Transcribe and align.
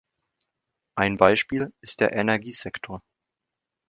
Ein 0.95 1.17
Beispiel 1.17 1.71
ist 1.81 1.99
der 2.01 2.15
Energiesektor. 2.15 3.03